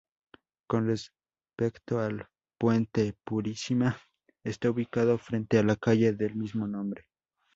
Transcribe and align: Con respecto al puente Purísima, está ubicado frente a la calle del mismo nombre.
Con 0.67 0.87
respecto 0.87 1.99
al 1.99 2.25
puente 2.57 3.15
Purísima, 3.23 3.97
está 4.43 4.71
ubicado 4.71 5.19
frente 5.19 5.59
a 5.59 5.63
la 5.63 5.75
calle 5.75 6.13
del 6.13 6.35
mismo 6.35 6.65
nombre. 6.65 7.03